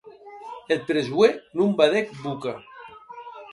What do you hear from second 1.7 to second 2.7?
badec boca.